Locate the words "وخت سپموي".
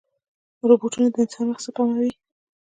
1.47-2.11